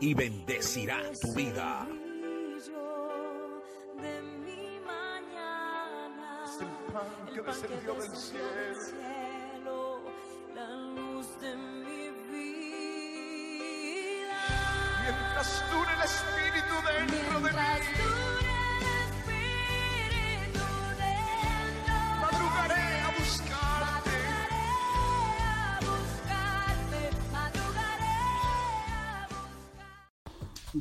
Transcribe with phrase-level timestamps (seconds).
[0.00, 1.86] y bendecirá tu vida.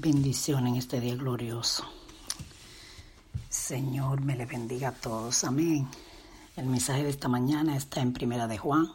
[0.05, 1.83] Bendición en este día glorioso.
[3.49, 5.43] Señor, me le bendiga a todos.
[5.43, 5.89] Amén.
[6.55, 8.87] El mensaje de esta mañana está en Primera de Juan,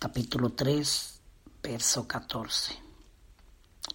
[0.00, 1.20] capítulo 3,
[1.62, 2.74] verso 14.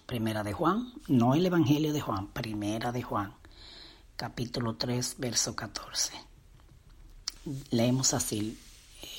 [0.06, 3.34] Primera de Juan, no el Evangelio de Juan, Primera de Juan,
[4.16, 6.14] capítulo 3, verso 14.
[7.72, 8.58] Leemos así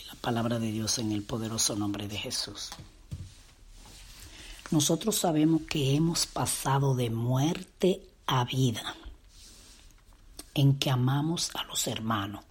[0.08, 2.72] la palabra de Dios en el poderoso nombre de Jesús.
[4.70, 8.96] Nosotros sabemos que hemos pasado de muerte a vida,
[10.54, 12.44] en que amamos a los hermanos.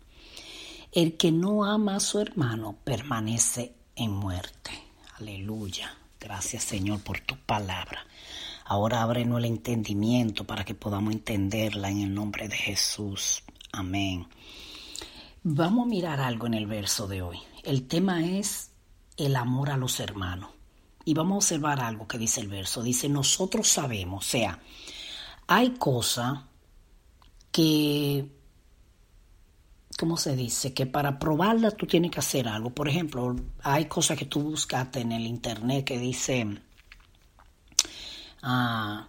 [0.92, 4.70] El que no ama a su hermano permanece en muerte.
[5.18, 5.94] Aleluya.
[6.18, 8.06] Gracias Señor por tu palabra.
[8.64, 13.42] Ahora ábrenos el entendimiento para que podamos entenderla en el nombre de Jesús.
[13.72, 14.26] Amén.
[15.42, 17.38] Vamos a mirar algo en el verso de hoy.
[17.62, 18.70] El tema es
[19.18, 20.55] el amor a los hermanos.
[21.06, 22.82] Y vamos a observar algo que dice el verso.
[22.82, 24.60] Dice, nosotros sabemos, o sea,
[25.46, 26.40] hay cosas
[27.52, 28.28] que,
[29.96, 30.74] ¿cómo se dice?
[30.74, 32.70] Que para probarla tú tienes que hacer algo.
[32.70, 36.60] Por ejemplo, hay cosas que tú buscaste en el internet que dice
[38.42, 39.06] ah,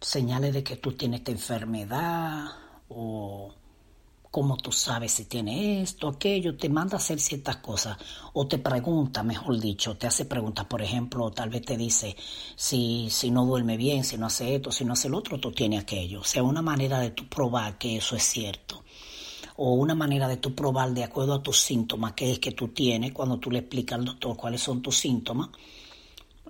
[0.00, 2.46] señales de que tú tienes esta enfermedad
[2.88, 3.52] o
[4.30, 7.98] cómo tú sabes si tiene esto, aquello, te manda a hacer ciertas cosas
[8.32, 12.16] o te pregunta, mejor dicho, te hace preguntas, por ejemplo, tal vez te dice
[12.54, 15.50] si, si no duerme bien, si no hace esto, si no hace el otro, tú
[15.52, 16.20] tienes aquello.
[16.20, 18.84] O sea, una manera de tú probar que eso es cierto.
[19.56, 22.68] O una manera de tú probar de acuerdo a tus síntomas, que es que tú
[22.68, 25.50] tienes, cuando tú le explicas al doctor cuáles son tus síntomas,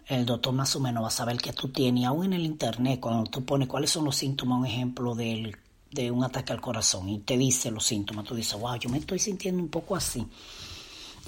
[0.07, 2.05] el doctor más o menos va a saber que tú tienes.
[2.05, 5.57] Aún en el internet, cuando tú pones cuáles son los síntomas, un ejemplo del
[5.91, 8.99] de un ataque al corazón y te dice los síntomas, tú dices, wow, yo me
[8.99, 10.27] estoy sintiendo un poco así.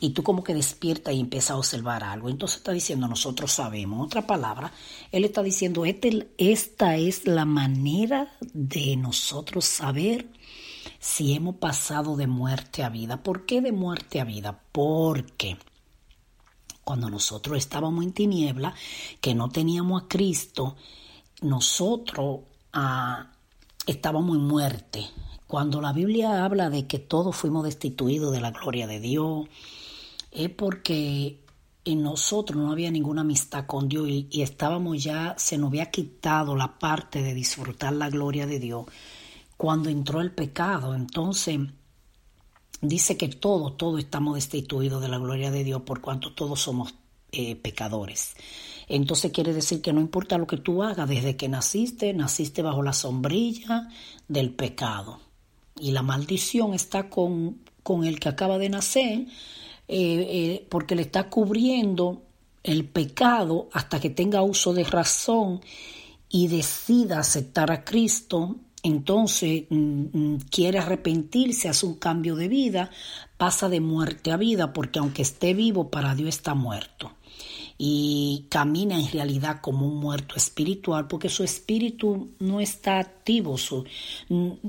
[0.00, 2.28] Y tú como que despiertas y empiezas a observar algo.
[2.28, 4.04] Entonces está diciendo, nosotros sabemos.
[4.04, 4.72] Otra palabra,
[5.12, 10.28] él está diciendo, este, esta es la manera de nosotros saber
[10.98, 13.22] si hemos pasado de muerte a vida.
[13.22, 14.60] ¿Por qué de muerte a vida?
[14.72, 15.56] Porque
[16.82, 18.74] cuando nosotros estábamos en tiniebla,
[19.20, 20.76] que no teníamos a Cristo,
[21.42, 22.40] nosotros...
[22.72, 23.31] ah,
[23.86, 25.06] estábamos en muerte.
[25.46, 29.48] Cuando la Biblia habla de que todos fuimos destituidos de la gloria de Dios,
[30.30, 31.42] es porque
[31.84, 36.56] en nosotros no había ninguna amistad con Dios y, estábamos ya, se nos había quitado
[36.56, 38.86] la parte de disfrutar la gloria de Dios
[39.56, 40.94] cuando entró el pecado.
[40.94, 41.58] Entonces,
[42.80, 46.94] dice que todos, todos estamos destituidos de la gloria de Dios por cuanto todos somos
[47.32, 48.34] eh, pecadores.
[48.88, 52.82] Entonces quiere decir que no importa lo que tú hagas, desde que naciste, naciste bajo
[52.82, 53.88] la sombrilla
[54.28, 55.20] del pecado.
[55.78, 59.26] Y la maldición está con, con el que acaba de nacer, eh,
[59.88, 62.22] eh, porque le está cubriendo
[62.62, 65.60] el pecado hasta que tenga uso de razón
[66.28, 68.56] y decida aceptar a Cristo.
[68.82, 72.90] Entonces mm, quiere arrepentirse, hace un cambio de vida,
[73.36, 77.12] pasa de muerte a vida, porque aunque esté vivo, para Dios está muerto.
[77.78, 83.84] Y camina en realidad como un muerto espiritual porque su espíritu no está activo, su,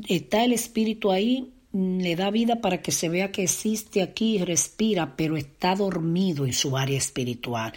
[0.08, 4.46] está el espíritu ahí le da vida para que se vea que existe aquí y
[4.46, 7.74] respira, pero está dormido en su área espiritual.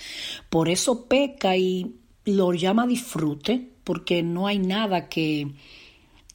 [0.51, 1.97] Por eso peca y
[2.27, 5.49] lo llama disfrute, porque no hay nada que,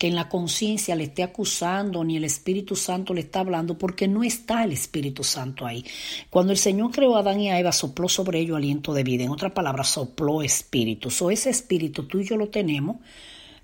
[0.02, 4.08] que en la conciencia le esté acusando, ni el Espíritu Santo le está hablando, porque
[4.08, 5.86] no está el Espíritu Santo ahí.
[6.32, 9.26] Cuando el Señor creó a Adán y a Eva, sopló sobre ellos aliento de vida.
[9.26, 11.10] En otras palabras, sopló espíritu.
[11.22, 12.96] O ese espíritu tú y yo lo tenemos,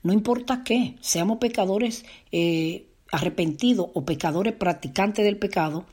[0.03, 5.87] no importa qué, seamos pecadores eh, arrepentidos o pecadores practicantes del pecado,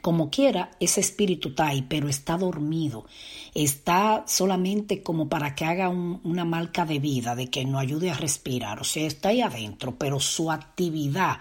[0.00, 3.06] como quiera, ese espíritu está ahí, pero está dormido.
[3.54, 8.10] Está solamente como para que haga un- una marca de vida, de que nos ayude
[8.10, 8.80] a respirar.
[8.80, 11.36] O sea, está ahí adentro, pero su actividad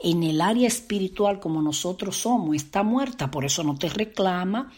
[0.00, 3.30] en el área espiritual como nosotros somos está muerta.
[3.30, 4.72] Por eso no te reclama.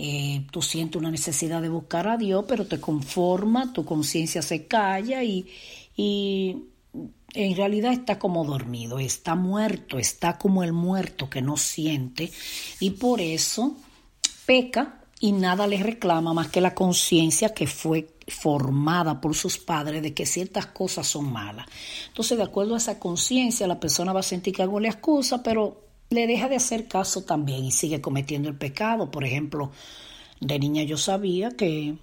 [0.00, 4.66] eh, tú sientes una necesidad de buscar a Dios, pero te conforma, tu conciencia se
[4.68, 5.46] calla y,
[5.96, 6.56] y
[7.34, 12.30] en realidad está como dormido, está muerto, está como el muerto que no siente
[12.80, 13.76] y por eso
[14.46, 20.02] peca y nada le reclama más que la conciencia que fue formada por sus padres
[20.02, 21.66] de que ciertas cosas son malas.
[22.08, 25.42] Entonces, de acuerdo a esa conciencia, la persona va a sentir que algo le excusa,
[25.42, 29.10] pero le deja de hacer caso también y sigue cometiendo el pecado.
[29.10, 29.72] Por ejemplo,
[30.40, 31.96] de niña yo sabía que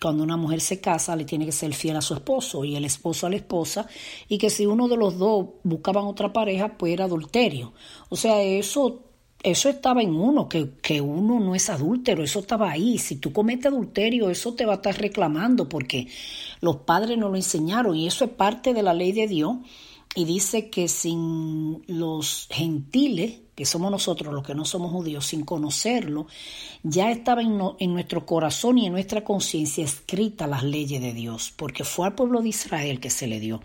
[0.00, 2.84] cuando una mujer se casa le tiene que ser fiel a su esposo y el
[2.84, 3.86] esposo a la esposa
[4.28, 7.72] y que si uno de los dos buscaban otra pareja pues era adulterio.
[8.08, 9.02] O sea, eso
[9.42, 12.98] eso estaba en uno, que, que uno no es adúltero, eso estaba ahí.
[12.98, 16.08] Si tú cometes adulterio, eso te va a estar reclamando porque
[16.60, 19.56] los padres no lo enseñaron y eso es parte de la ley de Dios.
[20.14, 25.44] Y dice que sin los gentiles, que somos nosotros los que no somos judíos, sin
[25.44, 26.26] conocerlo,
[26.82, 31.52] ya estaba en, en nuestro corazón y en nuestra conciencia escrita las leyes de Dios,
[31.54, 33.60] porque fue al pueblo de Israel que se le dio.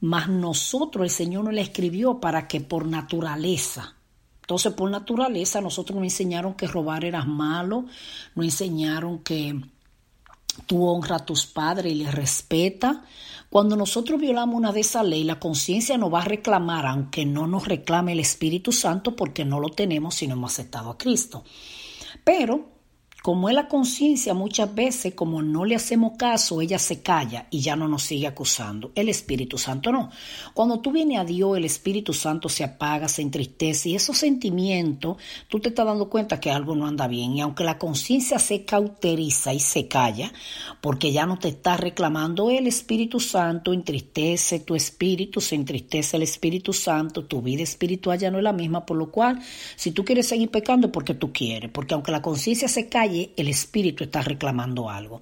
[0.00, 3.96] Mas nosotros el Señor nos la escribió para que por naturaleza,
[4.42, 7.86] entonces por naturaleza nosotros nos enseñaron que robar era malo,
[8.36, 9.60] nos enseñaron que
[10.66, 13.04] tú honra a tus padres y les respeta.
[13.56, 17.46] Cuando nosotros violamos una de esas leyes, la conciencia nos va a reclamar, aunque no
[17.46, 21.42] nos reclame el Espíritu Santo, porque no lo tenemos si no hemos aceptado a Cristo.
[22.22, 22.75] Pero,
[23.26, 27.60] como es la conciencia, muchas veces, como no le hacemos caso, ella se calla y
[27.60, 28.92] ya no nos sigue acusando.
[28.94, 30.12] El Espíritu Santo no.
[30.54, 35.16] Cuando tú vienes a Dios, el Espíritu Santo se apaga, se entristece y esos sentimientos,
[35.48, 37.32] tú te estás dando cuenta que algo no anda bien.
[37.36, 40.32] Y aunque la conciencia se cauteriza y se calla,
[40.80, 46.22] porque ya no te está reclamando el Espíritu Santo, entristece tu espíritu, se entristece el
[46.22, 49.40] Espíritu Santo, tu vida espiritual ya no es la misma, por lo cual,
[49.74, 52.88] si tú quieres seguir pecando, porque tú quieres, porque aunque la conciencia se
[53.36, 55.20] el espíritu está reclamando algo.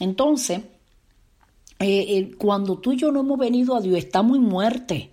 [0.00, 0.60] Entonces,
[1.78, 5.10] eh, eh, cuando tú y yo no hemos venido a Dios, estamos en muerte.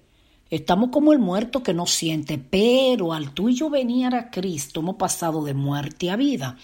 [0.49, 4.81] Estamos como el muerto que no siente, pero al tú y yo venir a Cristo
[4.81, 6.57] hemos pasado de muerte a vida.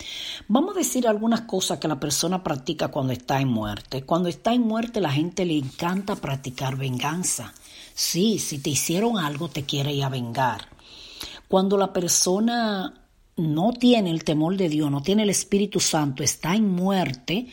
[0.48, 4.04] Vamos a decir algunas cosas que la persona practica cuando está en muerte.
[4.04, 7.52] Cuando está en muerte la gente le encanta practicar venganza.
[7.96, 10.68] Sí, si te hicieron algo te quiere ir a vengar.
[11.48, 13.09] Cuando la persona
[13.40, 17.48] no tiene el temor de Dios, no tiene el Espíritu Santo, está en muerte,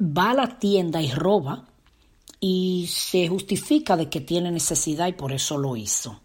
[0.00, 1.66] va a la tienda y roba
[2.40, 6.20] y se justifica de que tiene necesidad y por eso lo hizo.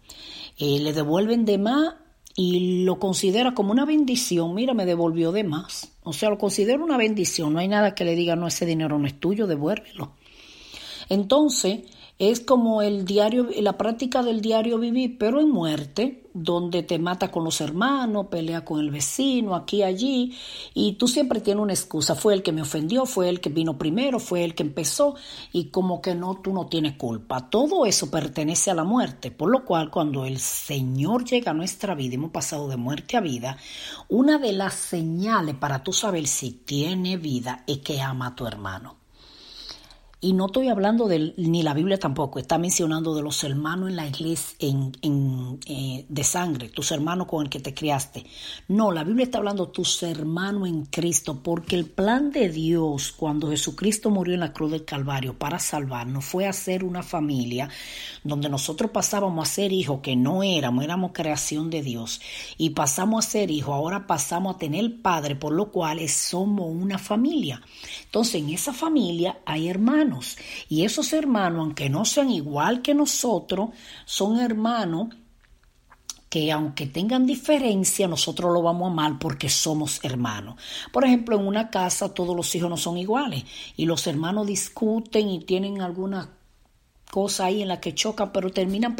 [0.56, 1.94] Eh, le devuelven de más
[2.36, 4.54] y lo considera como una bendición.
[4.54, 5.92] Mira, me devolvió de más.
[6.02, 7.52] O sea, lo considera una bendición.
[7.52, 10.12] No hay nada que le diga, no, ese dinero no es tuyo, devuélvelo.
[11.08, 11.82] Entonces,
[12.18, 17.32] es como el diario, la práctica del diario vivir, pero en muerte, donde te mata
[17.32, 20.36] con los hermanos, pelea con el vecino, aquí, allí,
[20.74, 22.14] y tú siempre tienes una excusa.
[22.14, 25.16] Fue el que me ofendió, fue el que vino primero, fue el que empezó,
[25.52, 27.50] y como que no, tú no tienes culpa.
[27.50, 31.96] Todo eso pertenece a la muerte, por lo cual cuando el Señor llega a nuestra
[31.96, 33.56] vida, hemos pasado de muerte a vida,
[34.08, 38.46] una de las señales para tú saber si tiene vida es que ama a tu
[38.46, 39.03] hermano.
[40.24, 43.96] Y no estoy hablando de, ni la Biblia tampoco, está mencionando de los hermanos en
[43.96, 48.24] la iglesia en, eh, de sangre, tus hermanos con el que te criaste.
[48.68, 53.12] No, la Biblia está hablando de tus hermanos en Cristo, porque el plan de Dios
[53.12, 57.68] cuando Jesucristo murió en la cruz del Calvario para salvarnos fue hacer una familia
[58.22, 62.22] donde nosotros pasábamos a ser hijos que no éramos, éramos creación de Dios,
[62.56, 66.96] y pasamos a ser hijos, ahora pasamos a tener padre, por lo cual somos una
[66.96, 67.60] familia.
[68.06, 70.13] Entonces, en esa familia hay hermanos.
[70.68, 73.70] Y esos hermanos, aunque no sean igual que nosotros,
[74.04, 75.08] son hermanos
[76.34, 80.56] que aunque tengan diferencia, nosotros lo vamos a amar porque somos hermanos.
[80.92, 83.44] Por ejemplo, en una casa todos los hijos no son iguales
[83.76, 86.28] y los hermanos discuten y tienen alguna
[87.08, 88.96] cosa ahí en la que chocan, pero terminan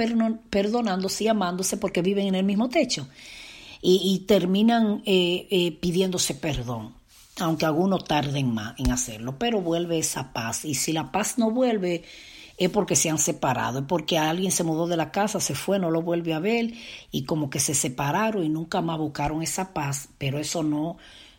[0.48, 3.08] perdonándose y amándose porque viven en el mismo techo.
[3.82, 6.94] Y, y terminan eh, eh, pidiéndose perdón,
[7.40, 10.64] aunque algunos tarden más en hacerlo, pero vuelve esa paz.
[10.64, 12.04] Y si la paz no vuelve,
[12.56, 15.78] es porque se han separado, es porque alguien se mudó de la casa, se fue,
[15.78, 16.72] no lo vuelve a ver
[17.10, 20.96] y como que se separaron y nunca más buscaron esa paz, pero eso no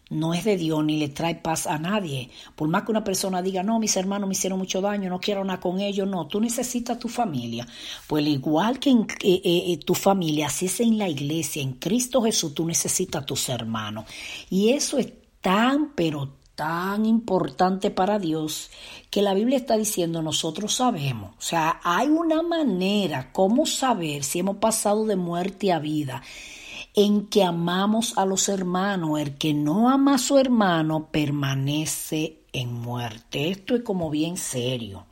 [0.09, 2.29] no es de Dios ni le trae paz a nadie.
[2.55, 5.43] Por más que una persona diga, no, mis hermanos me hicieron mucho daño, no quiero
[5.43, 7.67] nada con ellos, no, tú necesitas tu familia.
[8.07, 11.73] Pues al igual que en eh, eh, tu familia, así es en la iglesia, en
[11.73, 14.05] Cristo Jesús, tú necesitas a tus hermanos.
[14.49, 15.11] Y eso es
[15.45, 18.71] tan, pero tan importante para Dios
[19.11, 21.35] que la Biblia está diciendo nosotros sabemos.
[21.37, 26.23] O sea, hay una manera como saber si hemos pasado de muerte a vida
[26.95, 29.19] en que amamos a los hermanos.
[29.19, 33.51] El que no ama a su hermano permanece en muerte.
[33.51, 35.05] Esto es como bien serio.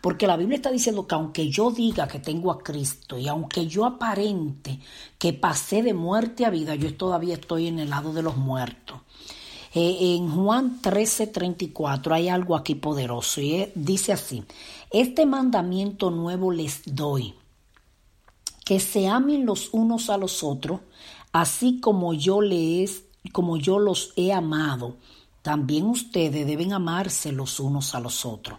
[0.00, 3.66] Porque la Biblia está diciendo que aunque yo diga que tengo a Cristo y aunque
[3.66, 4.78] yo aparente
[5.18, 9.02] que pasé de muerte a vida, yo todavía estoy en el lado de los muertos.
[9.74, 14.44] Eh, en Juan 13:34 hay algo aquí poderoso y dice así,
[14.90, 17.34] este mandamiento nuevo les doy,
[18.64, 20.80] que se amen los unos a los otros,
[21.32, 24.96] así como yo les, como yo los he amado,
[25.42, 28.58] también ustedes deben amarse los unos a los otros.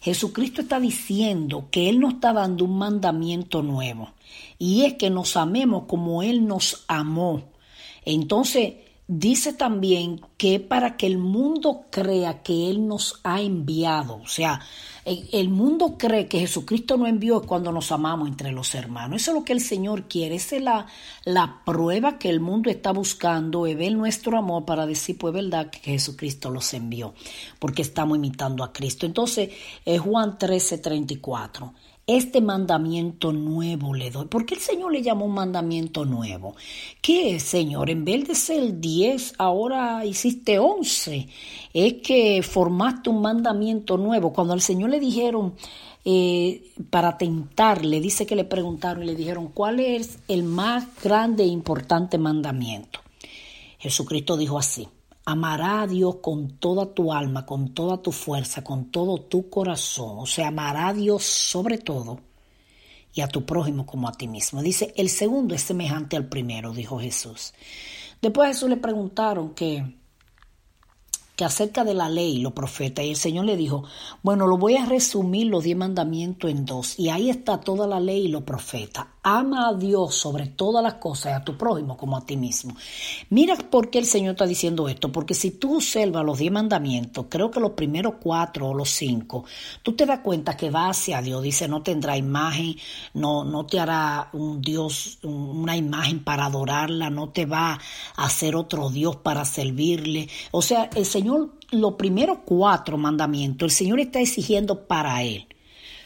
[0.00, 4.10] Jesucristo está diciendo que Él nos está dando un mandamiento nuevo
[4.58, 7.44] y es que nos amemos como Él nos amó.
[8.04, 8.74] Entonces,
[9.06, 14.60] dice también que para que el mundo crea que Él nos ha enviado, o sea,
[15.04, 19.20] el mundo cree que Jesucristo nos envió cuando nos amamos entre los hermanos.
[19.20, 20.36] Eso es lo que el Señor quiere.
[20.36, 20.86] Esa es la,
[21.24, 25.70] la prueba que el mundo está buscando, es ver nuestro amor para decir, pues verdad
[25.70, 27.14] que Jesucristo los envió,
[27.58, 29.04] porque estamos imitando a Cristo.
[29.04, 29.50] Entonces,
[29.84, 31.74] eh, Juan 13, 34.
[32.06, 34.26] Este mandamiento nuevo le doy.
[34.26, 36.56] ¿Por qué el Señor le llamó un mandamiento nuevo?
[37.00, 37.90] ¿Qué es, Señor?
[37.90, 41.28] En vez de ser 10, ahora hiciste 11.
[41.72, 44.32] Es que formaste un mandamiento nuevo.
[44.32, 45.54] Cuando al Señor le dijeron
[46.04, 51.44] eh, para tentarle, dice que le preguntaron y le dijeron, ¿cuál es el más grande
[51.44, 52.98] e importante mandamiento?
[53.78, 54.88] Jesucristo dijo así,
[55.24, 60.18] amará a Dios con toda tu alma, con toda tu fuerza, con todo tu corazón.
[60.18, 62.20] O sea, amará a Dios sobre todo
[63.14, 64.62] y a tu prójimo como a ti mismo.
[64.62, 67.52] Dice, el segundo es semejante al primero, dijo Jesús.
[68.20, 69.96] Después a Jesús le preguntaron que,
[71.44, 73.84] acerca de la ley, los profetas, y el Señor le dijo,
[74.22, 78.00] bueno, lo voy a resumir los diez mandamientos en dos, y ahí está toda la
[78.00, 79.06] ley y los profetas.
[79.24, 82.74] Ama a Dios sobre todas las cosas a tu prójimo como a ti mismo.
[83.30, 87.26] Mira por qué el Señor está diciendo esto, porque si tú observas los diez mandamientos,
[87.28, 89.44] creo que los primeros cuatro o los cinco,
[89.84, 92.76] tú te das cuenta que va hacia Dios, dice, no tendrá imagen,
[93.14, 97.78] no, no te hará un Dios, una imagen para adorarla, no te va
[98.16, 100.28] a hacer otro Dios para servirle.
[100.50, 101.31] O sea, el Señor,
[101.70, 105.46] los primeros cuatro mandamientos, el Señor está exigiendo para Él.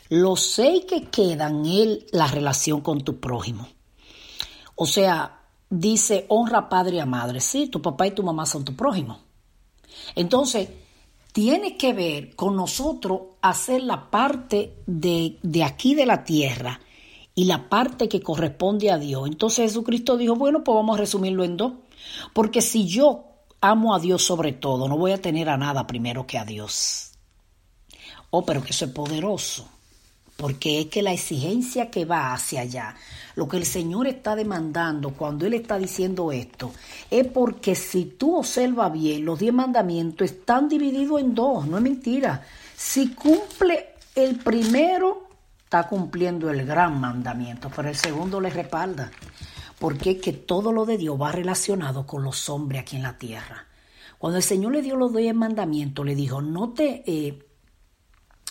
[0.08, 3.68] Los seis que quedan, Él, la relación con tu prójimo.
[4.74, 7.40] O sea, dice, honra padre y a madre.
[7.40, 9.18] Sí, tu papá y tu mamá son tu prójimo.
[10.14, 10.68] Entonces,
[11.32, 16.80] tiene que ver con nosotros hacer la parte de, de aquí de la tierra
[17.34, 19.28] y la parte que corresponde a Dios.
[19.28, 21.74] Entonces Jesucristo dijo, bueno, pues vamos a resumirlo en dos.
[22.32, 23.24] Porque si yo
[23.70, 27.12] amo a Dios sobre todo, no voy a tener a nada primero que a Dios.
[28.30, 29.68] Oh, pero que eso es poderoso.
[30.36, 32.94] Porque es que la exigencia que va hacia allá,
[33.36, 36.72] lo que el Señor está demandando cuando Él está diciendo esto,
[37.10, 41.82] es porque si tú observas bien, los diez mandamientos están divididos en dos, no es
[41.82, 42.44] mentira.
[42.76, 45.28] Si cumple el primero,
[45.64, 49.10] está cumpliendo el gran mandamiento, pero el segundo le respalda.
[49.78, 53.18] Porque es que todo lo de Dios va relacionado con los hombres aquí en la
[53.18, 53.66] tierra.
[54.18, 57.02] Cuando el Señor le dio los diez mandamientos, le dijo, no te...
[57.06, 57.46] eh,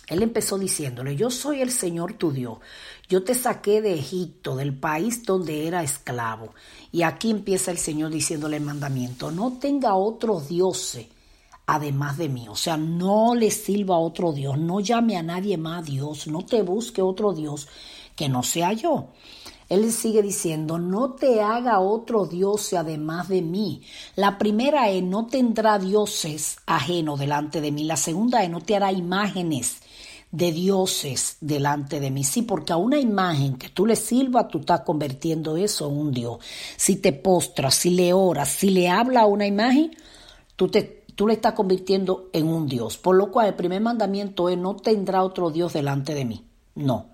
[0.07, 2.59] él empezó diciéndole, yo soy el Señor tu Dios,
[3.09, 6.53] yo te saqué de Egipto, del país donde era esclavo.
[6.91, 11.07] Y aquí empieza el Señor diciéndole el mandamiento, no tenga otros dioses
[11.65, 12.47] además de mí.
[12.47, 16.27] O sea, no le sirva a otro Dios, no llame a nadie más a Dios,
[16.27, 17.67] no te busque otro Dios
[18.15, 19.09] que no sea yo.
[19.69, 23.81] Él sigue diciendo, no te haga otro Dios además de mí.
[24.15, 27.83] La primera es, no tendrá dioses ajenos delante de mí.
[27.83, 29.81] La segunda es, no te hará imágenes
[30.31, 32.23] de dioses delante de mí.
[32.23, 36.11] Sí, porque a una imagen que tú le sirvas, tú estás convirtiendo eso en un
[36.11, 36.39] Dios.
[36.75, 39.95] Si te postras, si le oras, si le habla a una imagen,
[40.55, 42.97] tú, te, tú le estás convirtiendo en un Dios.
[42.97, 46.45] Por lo cual el primer mandamiento es no tendrá otro Dios delante de mí.
[46.75, 47.07] No.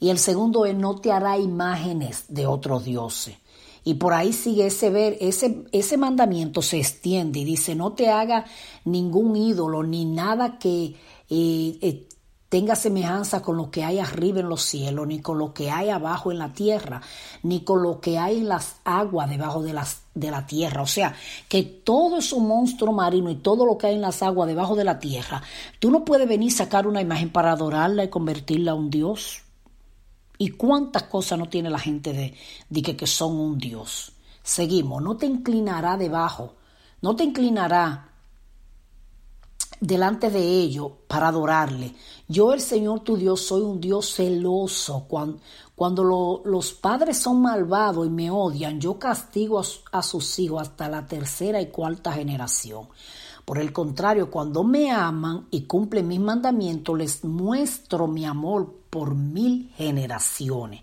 [0.00, 3.36] Y el segundo es no te hará imágenes de otros dioses.
[3.84, 8.10] Y por ahí sigue ese ver, ese, ese mandamiento se extiende y dice, no te
[8.10, 8.44] haga
[8.84, 10.94] ningún ídolo ni nada que
[11.30, 12.08] eh, eh,
[12.48, 15.90] tenga semejanza con lo que hay arriba en los cielos, ni con lo que hay
[15.90, 17.02] abajo en la tierra,
[17.42, 20.82] ni con lo que hay en las aguas debajo de, las, de la tierra.
[20.82, 21.14] O sea,
[21.48, 24.76] que todo es un monstruo marino y todo lo que hay en las aguas debajo
[24.76, 25.42] de la tierra,
[25.78, 29.47] tú no puedes venir a sacar una imagen para adorarla y convertirla a un Dios.
[30.38, 32.34] ¿Y cuántas cosas no tiene la gente de,
[32.68, 34.12] de que, son un Dios?
[34.42, 36.54] Seguimos, no te inclinará debajo,
[37.02, 38.08] no te inclinará
[39.80, 41.94] delante de ellos para adorarle.
[42.26, 45.06] Yo, el Señor tu Dios, soy un Dios celoso.
[45.08, 45.38] Cuando,
[45.74, 50.62] cuando lo- los padres son malvados y me odian, yo castigo a, a sus hijos
[50.62, 52.88] hasta la tercera y cuarta generación.
[53.48, 59.14] Por el contrario, cuando me aman y cumplen mis mandamientos, les muestro mi amor por
[59.14, 60.82] mil generaciones.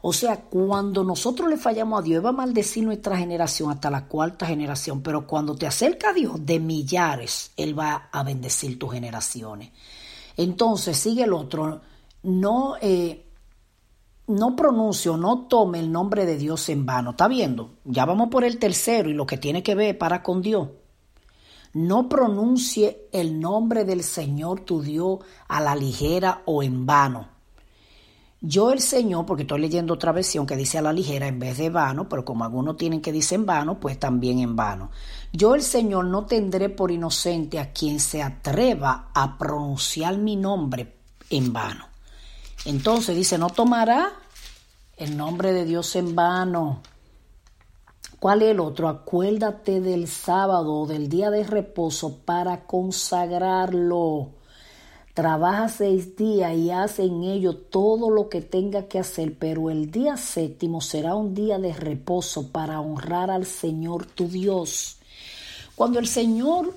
[0.00, 4.06] O sea, cuando nosotros le fallamos a Dios, va a maldecir nuestra generación hasta la
[4.06, 8.92] cuarta generación, pero cuando te acerca a Dios de millares, Él va a bendecir tus
[8.92, 9.72] generaciones.
[10.36, 11.80] Entonces, sigue el otro,
[12.22, 13.26] no, eh,
[14.28, 17.10] no pronuncio, no tome el nombre de Dios en vano.
[17.10, 17.70] ¿Está viendo?
[17.84, 20.68] Ya vamos por el tercero y lo que tiene que ver para con Dios.
[21.74, 27.28] No pronuncie el nombre del Señor tu Dios a la ligera o en vano.
[28.44, 31.58] Yo el Señor, porque estoy leyendo otra versión que dice a la ligera en vez
[31.58, 34.90] de vano, pero como algunos tienen que dice en vano, pues también en vano.
[35.32, 40.96] Yo el Señor no tendré por inocente a quien se atreva a pronunciar mi nombre
[41.30, 41.86] en vano.
[42.64, 44.12] Entonces dice, no tomará
[44.96, 46.82] el nombre de Dios en vano.
[48.22, 48.88] ¿Cuál es el otro?
[48.88, 54.30] Acuérdate del sábado del día de reposo para consagrarlo.
[55.12, 59.90] Trabaja seis días y haz en ello todo lo que tenga que hacer, pero el
[59.90, 64.98] día séptimo será un día de reposo para honrar al Señor tu Dios.
[65.74, 66.72] Cuando el Señor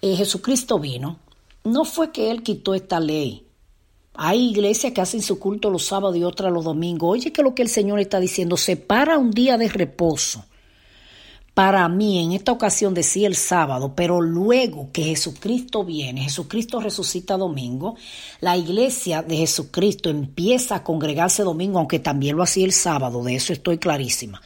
[0.00, 1.18] eh, Jesucristo vino,
[1.64, 3.44] no fue que Él quitó esta ley.
[4.14, 7.10] Hay iglesias que hacen su culto los sábados y otras los domingos.
[7.10, 10.44] Oye, que lo que el Señor está diciendo, separa un día de reposo
[11.60, 17.36] para mí en esta ocasión decía el sábado, pero luego que Jesucristo viene, Jesucristo resucita
[17.36, 17.96] domingo,
[18.40, 23.34] la iglesia de Jesucristo empieza a congregarse domingo, aunque también lo hacía el sábado, de
[23.34, 24.40] eso estoy clarísima.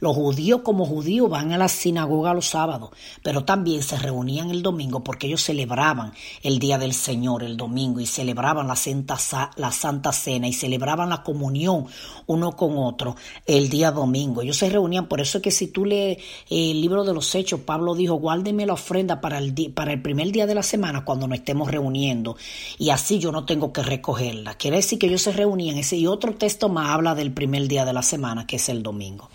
[0.00, 2.90] Los judíos como judíos van a la sinagoga los sábados,
[3.22, 8.00] pero también se reunían el domingo porque ellos celebraban el Día del Señor el domingo
[8.00, 9.18] y celebraban la Santa,
[9.56, 11.86] la Santa Cena y celebraban la comunión
[12.26, 14.42] uno con otro el día domingo.
[14.42, 17.60] Ellos se reunían, por eso es que si tú lees el libro de los Hechos,
[17.60, 21.26] Pablo dijo, guárdeme la ofrenda para el, para el primer día de la semana cuando
[21.26, 22.36] nos estemos reuniendo
[22.78, 24.54] y así yo no tengo que recogerla.
[24.54, 27.84] Quiere decir que ellos se reunían ese y otro texto más habla del primer día
[27.84, 29.28] de la semana que es el domingo.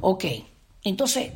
[0.00, 0.24] Ok,
[0.82, 1.32] entonces,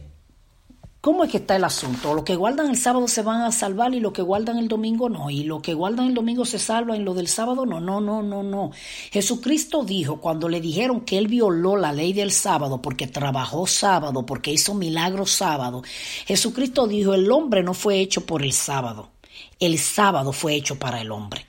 [1.01, 2.14] ¿cómo es que está el asunto?
[2.14, 5.09] Los que guardan el sábado se van a salvar y los que guardan el domingo
[5.09, 5.29] no.
[5.31, 7.81] Y los que guardan el domingo se salvan y los del sábado no.
[7.81, 8.71] No, no, no, no.
[9.11, 14.25] Jesucristo dijo cuando le dijeron que él violó la ley del sábado porque trabajó sábado,
[14.25, 15.83] porque hizo milagros sábado.
[16.27, 19.11] Jesucristo dijo, el hombre no fue hecho por el sábado.
[19.59, 21.47] El sábado fue hecho para el hombre.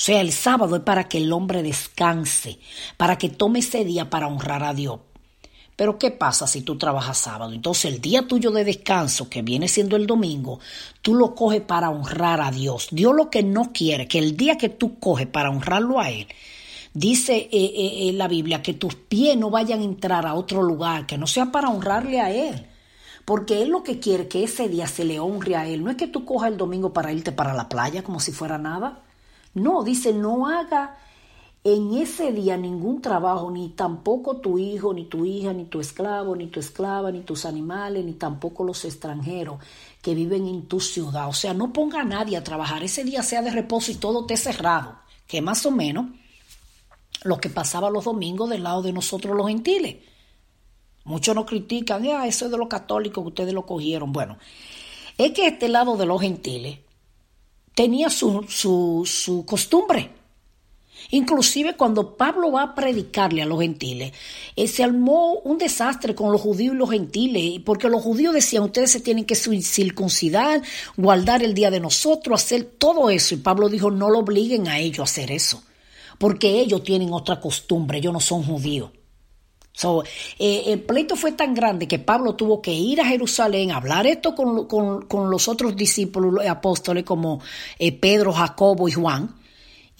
[0.00, 2.58] O sea, el sábado es para que el hombre descanse,
[2.96, 5.00] para que tome ese día para honrar a Dios.
[5.80, 7.54] Pero ¿qué pasa si tú trabajas sábado?
[7.54, 10.60] Entonces el día tuyo de descanso, que viene siendo el domingo,
[11.00, 12.88] tú lo coges para honrar a Dios.
[12.90, 16.26] Dios lo que no quiere, que el día que tú coges para honrarlo a Él,
[16.92, 20.62] dice eh, eh, eh, la Biblia que tus pies no vayan a entrar a otro
[20.62, 22.66] lugar, que no sea para honrarle a Él.
[23.24, 25.82] Porque Él lo que quiere que ese día se le honre a Él.
[25.82, 28.58] No es que tú cojas el domingo para irte para la playa como si fuera
[28.58, 29.00] nada.
[29.54, 30.98] No, dice, no haga
[31.62, 36.34] en ese día ningún trabajo, ni tampoco tu hijo, ni tu hija, ni tu esclavo,
[36.34, 39.58] ni tu esclava, ni tus animales, ni tampoco los extranjeros
[40.00, 41.28] que viven en tu ciudad.
[41.28, 42.82] O sea, no ponga a nadie a trabajar.
[42.82, 44.96] Ese día sea de reposo y todo esté cerrado.
[45.26, 46.06] Que más o menos
[47.24, 49.96] lo que pasaba los domingos del lado de nosotros los gentiles.
[51.04, 54.12] Muchos nos critican, ah, eso es de los católicos que ustedes lo cogieron.
[54.12, 54.38] Bueno,
[55.18, 56.78] es que este lado de los gentiles
[57.74, 60.19] tenía su, su, su costumbre.
[61.10, 64.12] Inclusive cuando Pablo va a predicarle a los gentiles,
[64.54, 68.62] eh, se armó un desastre con los judíos y los gentiles, porque los judíos decían,
[68.62, 70.62] ustedes se tienen que circuncidar,
[70.96, 73.34] guardar el día de nosotros, hacer todo eso.
[73.34, 75.62] Y Pablo dijo, no lo obliguen a ellos a hacer eso,
[76.18, 78.90] porque ellos tienen otra costumbre, ellos no son judíos.
[79.72, 80.02] So,
[80.38, 84.34] eh, el pleito fue tan grande que Pablo tuvo que ir a Jerusalén, hablar esto
[84.34, 87.40] con, con, con los otros discípulos apóstoles como
[87.78, 89.39] eh, Pedro, Jacobo y Juan.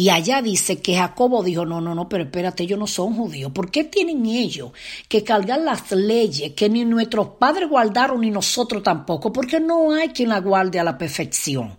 [0.00, 3.52] Y allá dice que Jacobo dijo, no, no, no, pero espérate, ellos no son judíos.
[3.52, 4.72] ¿Por qué tienen ellos
[5.06, 9.30] que cargar las leyes que ni nuestros padres guardaron ni nosotros tampoco?
[9.30, 11.76] Porque no hay quien la guarde a la perfección.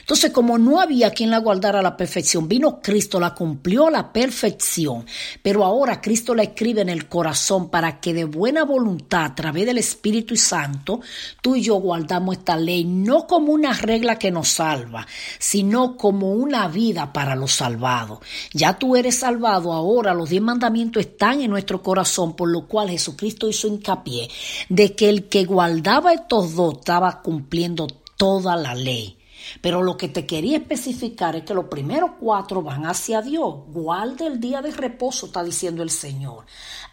[0.00, 3.90] Entonces, como no había quien la guardara a la perfección, vino Cristo, la cumplió a
[3.90, 5.06] la perfección,
[5.42, 9.66] pero ahora Cristo la escribe en el corazón para que de buena voluntad, a través
[9.66, 11.00] del Espíritu Santo,
[11.40, 15.06] tú y yo guardamos esta ley, no como una regla que nos salva,
[15.38, 18.20] sino como una vida para los salvados.
[18.52, 22.90] Ya tú eres salvado, ahora los diez mandamientos están en nuestro corazón, por lo cual
[22.90, 24.28] Jesucristo hizo hincapié
[24.68, 29.16] de que el que guardaba estos dos estaba cumpliendo toda la ley.
[29.60, 33.54] Pero lo que te quería especificar es que los primeros cuatro van hacia Dios.
[33.68, 36.44] Guarde el día de reposo, está diciendo el Señor.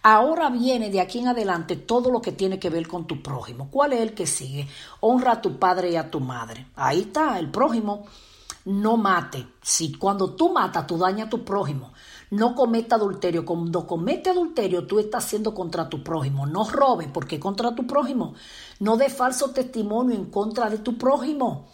[0.01, 3.69] Ahora viene de aquí en adelante todo lo que tiene que ver con tu prójimo.
[3.69, 4.67] ¿Cuál es el que sigue?
[5.01, 6.67] Honra a tu padre y a tu madre.
[6.75, 8.05] Ahí está, el prójimo.
[8.65, 9.47] No mate.
[9.61, 11.91] Si cuando tú matas, tú dañas a tu prójimo.
[12.31, 13.45] No cometa adulterio.
[13.45, 16.45] Cuando comete adulterio, tú estás haciendo contra tu prójimo.
[16.45, 18.35] No robe, porque contra tu prójimo.
[18.79, 21.67] No dé falso testimonio en contra de tu prójimo.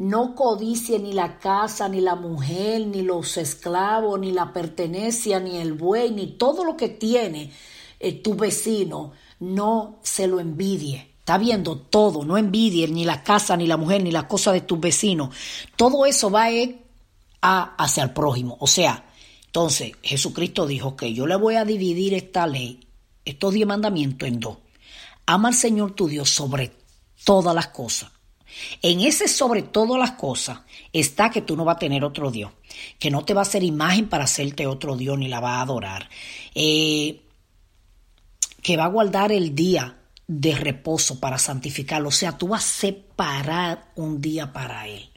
[0.00, 5.58] No codicie ni la casa, ni la mujer, ni los esclavos, ni la pertenencia, ni
[5.58, 7.52] el buey, ni todo lo que tiene
[7.98, 9.12] eh, tu vecino.
[9.40, 11.12] No se lo envidie.
[11.18, 14.62] Está viendo todo, no envidie ni la casa, ni la mujer, ni la cosa de
[14.62, 15.36] tus vecinos.
[15.76, 16.46] Todo eso va
[17.42, 18.56] a, hacia el prójimo.
[18.58, 19.04] O sea,
[19.44, 22.80] entonces Jesucristo dijo que yo le voy a dividir esta ley,
[23.26, 24.56] estos diez mandamientos en dos.
[25.26, 26.72] Ama al Señor tu Dios sobre
[27.22, 28.10] todas las cosas
[28.82, 30.60] en ese sobre todas las cosas
[30.92, 32.52] está que tú no vas a tener otro Dios,
[32.98, 35.62] que no te va a hacer imagen para hacerte otro Dios ni la va a
[35.62, 36.08] adorar,
[36.54, 37.20] eh,
[38.62, 42.80] que va a guardar el día de reposo para santificarlo, o sea, tú vas a
[42.80, 45.10] separar un día para Él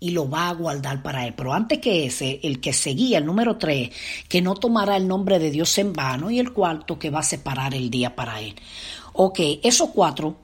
[0.00, 1.34] y lo va a guardar para Él.
[1.34, 3.90] Pero antes que ese, el que seguía, el número tres,
[4.28, 7.22] que no tomará el nombre de Dios en vano y el cuarto que va a
[7.22, 8.56] separar el día para Él.
[9.12, 10.36] Ok, esos cuatro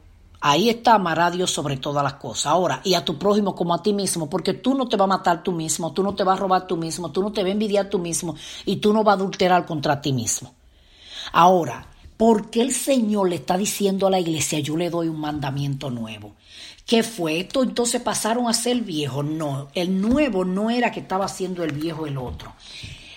[0.49, 2.47] Ahí está amar a Dios sobre todas las cosas.
[2.47, 5.09] Ahora, y a tu prójimo como a ti mismo, porque tú no te vas a
[5.09, 7.49] matar tú mismo, tú no te vas a robar tú mismo, tú no te vas
[7.49, 10.55] a envidiar tú mismo y tú no vas a adulterar contra ti mismo.
[11.33, 15.19] Ahora, ¿por qué el Señor le está diciendo a la iglesia, yo le doy un
[15.19, 16.37] mandamiento nuevo?
[16.87, 17.65] ¿Qué fue esto?
[17.65, 19.25] Entonces pasaron a ser viejo.
[19.25, 22.53] No, el nuevo no era que estaba haciendo el viejo el otro.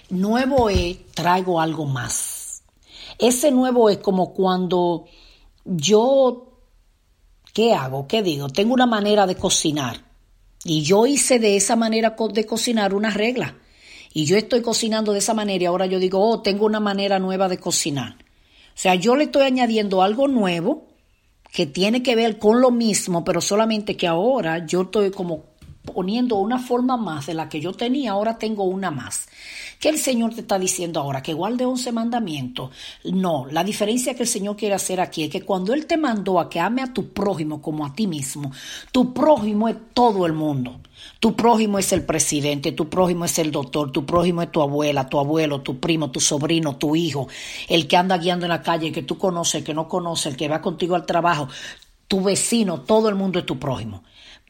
[0.09, 2.63] Nuevo es, traigo algo más.
[3.19, 5.05] Ese nuevo es como cuando
[5.63, 6.48] yo
[7.53, 8.07] ¿Qué hago?
[8.07, 8.49] ¿Qué digo?
[8.49, 10.03] Tengo una manera de cocinar.
[10.63, 13.55] Y yo hice de esa manera de cocinar una regla.
[14.13, 17.19] Y yo estoy cocinando de esa manera y ahora yo digo, oh, tengo una manera
[17.19, 18.13] nueva de cocinar.
[18.13, 20.87] O sea, yo le estoy añadiendo algo nuevo
[21.51, 25.45] que tiene que ver con lo mismo, pero solamente que ahora yo estoy como
[25.93, 29.27] poniendo una forma más de la que yo tenía, ahora tengo una más.
[29.79, 31.23] ¿Qué el Señor te está diciendo ahora?
[31.23, 32.69] ¿Que igual de once mandamientos?
[33.05, 36.37] No, la diferencia que el Señor quiere hacer aquí es que cuando Él te mandó
[36.41, 38.51] a que ame a tu prójimo como a ti mismo,
[38.91, 40.81] tu prójimo es todo el mundo.
[41.21, 45.07] Tu prójimo es el presidente, tu prójimo es el doctor, tu prójimo es tu abuela,
[45.07, 47.29] tu abuelo, tu primo, tu sobrino, tu hijo,
[47.69, 50.35] el que anda guiando en la calle, que tú conoces, el que no conoce, el
[50.35, 51.47] que va contigo al trabajo,
[52.09, 54.03] tu vecino, todo el mundo es tu prójimo.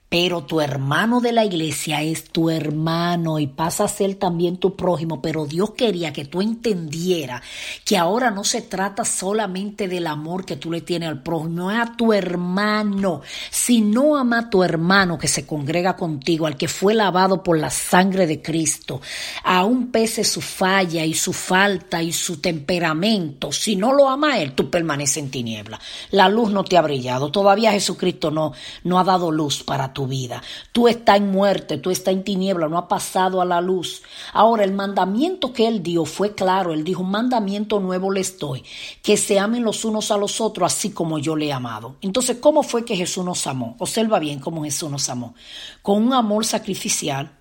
[0.09, 4.75] Pero tu hermano de la iglesia es tu hermano y pasa a ser también tu
[4.75, 5.21] prójimo.
[5.21, 7.43] Pero Dios quería que tú entendieras
[7.85, 11.77] que ahora no se trata solamente del amor que tú le tienes al prójimo, es
[11.77, 13.21] a tu hermano.
[13.51, 17.59] Si no ama a tu hermano que se congrega contigo, al que fue lavado por
[17.59, 19.01] la sangre de Cristo,
[19.43, 24.39] aún pese su falla y su falta y su temperamento, si no lo ama a
[24.39, 25.79] él, tú permaneces en tiniebla.
[26.09, 27.31] La luz no te ha brillado.
[27.31, 30.41] Todavía Jesucristo no, no ha dado luz para tu vida.
[30.71, 34.01] Tú estás en muerte, tú estás en tiniebla, no ha pasado a la luz.
[34.33, 36.73] Ahora, el mandamiento que él dio fue claro.
[36.73, 38.63] Él dijo, un mandamiento nuevo les doy,
[39.01, 41.95] que se amen los unos a los otros así como yo le he amado.
[42.01, 43.75] Entonces, ¿cómo fue que Jesús nos amó?
[43.79, 45.35] Observa bien cómo Jesús nos amó.
[45.81, 47.31] Con un amor sacrificial,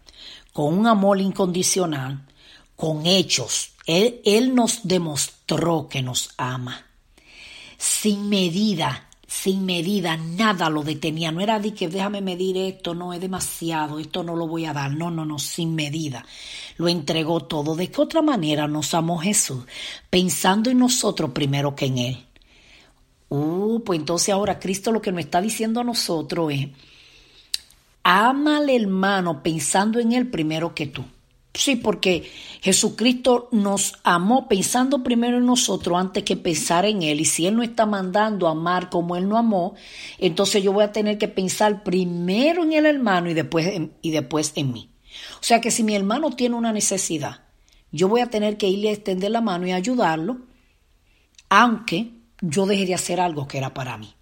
[0.52, 2.26] con un amor incondicional,
[2.76, 3.72] con hechos.
[3.86, 6.84] Él nos demostró que nos ama.
[7.78, 11.30] Sin medida sin medida, nada lo detenía.
[11.30, 14.72] No era de que déjame medir esto, no es demasiado, esto no lo voy a
[14.72, 14.90] dar.
[14.90, 16.24] No, no, no, sin medida.
[16.78, 17.76] Lo entregó todo.
[17.76, 19.64] ¿De qué otra manera nos amó Jesús?
[20.08, 22.26] Pensando en nosotros primero que en Él.
[23.28, 26.68] Uh, pues entonces ahora Cristo lo que nos está diciendo a nosotros es,
[28.02, 31.04] ama al hermano pensando en Él primero que tú.
[31.58, 37.20] Sí, porque Jesucristo nos amó pensando primero en nosotros antes que pensar en Él.
[37.20, 39.74] Y si Él no está mandando amar como Él no amó,
[40.18, 44.12] entonces yo voy a tener que pensar primero en el hermano y después en, y
[44.12, 44.90] después en mí.
[45.40, 47.40] O sea que si mi hermano tiene una necesidad,
[47.90, 50.38] yo voy a tener que irle a extender la mano y ayudarlo,
[51.48, 54.14] aunque yo dejé de hacer algo que era para mí.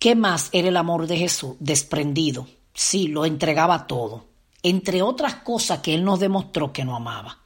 [0.00, 1.54] ¿Qué más era el amor de Jesús?
[1.60, 2.48] Desprendido.
[2.74, 4.31] Sí, lo entregaba todo
[4.62, 7.38] entre otras cosas que Él nos demostró que no amaba.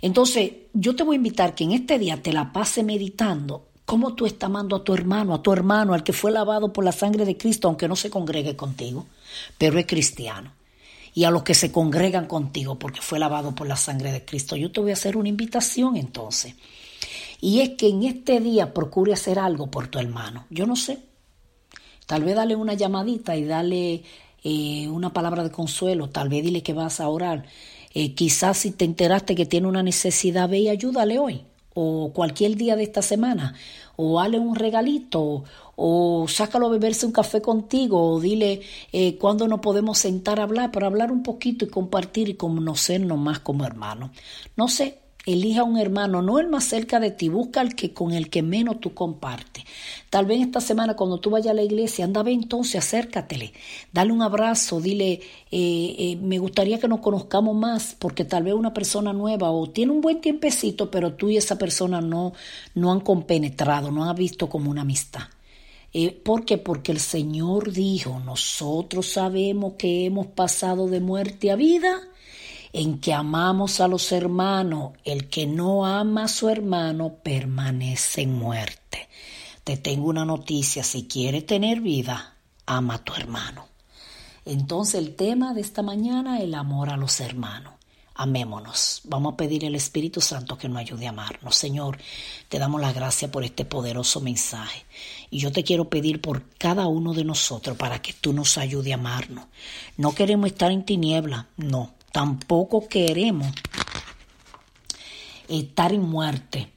[0.00, 4.14] Entonces, yo te voy a invitar que en este día te la pase meditando cómo
[4.14, 6.92] tú estás amando a tu hermano, a tu hermano, al que fue lavado por la
[6.92, 9.06] sangre de Cristo, aunque no se congregue contigo,
[9.56, 10.52] pero es cristiano.
[11.14, 14.56] Y a los que se congregan contigo porque fue lavado por la sangre de Cristo.
[14.56, 16.54] Yo te voy a hacer una invitación entonces.
[17.40, 20.44] Y es que en este día procure hacer algo por tu hermano.
[20.50, 20.98] Yo no sé.
[22.06, 24.02] Tal vez dale una llamadita y dale
[24.50, 27.44] eh, una palabra de consuelo, tal vez dile que vas a orar.
[27.92, 32.56] Eh, quizás si te enteraste que tiene una necesidad, ve y ayúdale hoy, o cualquier
[32.56, 33.54] día de esta semana,
[33.96, 35.44] o hale un regalito,
[35.76, 40.44] o sácalo a beberse un café contigo, o dile eh, cuándo nos podemos sentar a
[40.44, 44.12] hablar, para hablar un poquito y compartir y conocernos más como hermanos.
[44.56, 44.98] No sé,
[45.32, 48.42] elija un hermano, no el más cerca de ti, busca el que con el que
[48.42, 49.64] menos tú compartes.
[50.08, 53.52] Tal vez esta semana cuando tú vayas a la iglesia, anda ve entonces, acércatele,
[53.92, 58.54] dale un abrazo, dile, eh, eh, me gustaría que nos conozcamos más, porque tal vez
[58.54, 62.32] una persona nueva o tiene un buen tiempecito, pero tú y esa persona no,
[62.74, 65.22] no han compenetrado, no han visto como una amistad.
[65.92, 66.58] Eh, ¿Por qué?
[66.58, 72.00] Porque el Señor dijo, nosotros sabemos que hemos pasado de muerte a vida
[72.72, 74.92] en que amamos a los hermanos.
[75.04, 79.08] El que no ama a su hermano permanece en muerte.
[79.64, 83.66] Te tengo una noticia, si quieres tener vida, ama a tu hermano.
[84.44, 87.74] Entonces el tema de esta mañana, el amor a los hermanos.
[88.14, 89.02] Amémonos.
[89.04, 91.54] Vamos a pedir al Espíritu Santo que nos ayude a amarnos.
[91.54, 91.98] Señor,
[92.48, 94.86] te damos la gracia por este poderoso mensaje.
[95.30, 98.90] Y yo te quiero pedir por cada uno de nosotros para que tú nos ayude
[98.90, 99.44] a amarnos.
[99.96, 101.97] No queremos estar en tiniebla, no.
[102.18, 103.46] Tampoco queremos
[105.46, 106.68] estar en muerte.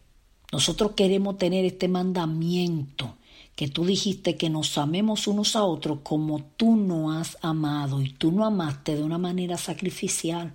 [0.51, 3.17] Nosotros queremos tener este mandamiento
[3.56, 8.13] que tú dijiste que nos amemos unos a otros como tú nos has amado y
[8.13, 10.54] tú no amaste de una manera sacrificial.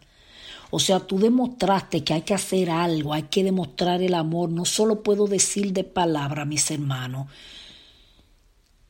[0.70, 4.50] O sea, tú demostraste que hay que hacer algo, hay que demostrar el amor.
[4.50, 7.26] No solo puedo decir de palabra, mis hermanos,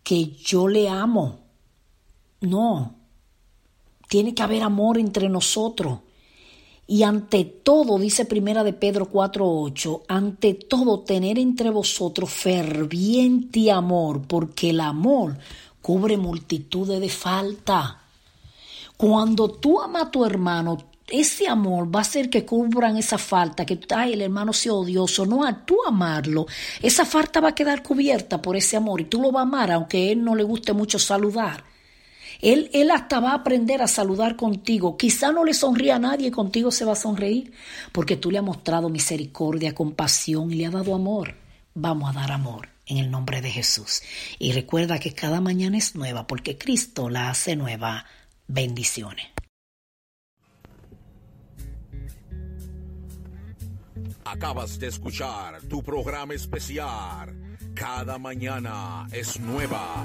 [0.03, 1.39] que yo le amo.
[2.43, 2.97] No,
[4.09, 6.01] tiene que haber amor entre nosotros.
[6.89, 14.23] Y ante todo, dice Primera de Pedro 4:8, ante todo tener entre vosotros ferviente amor,
[14.27, 15.37] porque el amor
[15.83, 18.03] cubre multitudes de falta.
[18.97, 23.65] Cuando tú amas a tu hermano, ese amor va a hacer que cubran esa falta,
[23.65, 25.27] que ay, el hermano sea odioso.
[25.27, 26.47] No, al tú amarlo,
[26.83, 29.71] esa falta va a quedar cubierta por ese amor y tú lo vas a amar,
[29.73, 31.65] aunque a él no le guste mucho saludar.
[32.41, 34.97] Él, él hasta va a aprender a saludar contigo.
[34.97, 37.53] Quizá no le sonríe a nadie, contigo se va a sonreír,
[37.93, 41.35] porque tú le has mostrado misericordia, compasión y le has dado amor.
[41.75, 44.03] Vamos a dar amor en el nombre de Jesús.
[44.39, 48.07] Y recuerda que cada mañana es nueva, porque Cristo la hace nueva.
[48.49, 49.27] Bendiciones.
[54.25, 57.35] Acabas de escuchar tu programa especial.
[57.75, 60.05] Cada mañana es nueva.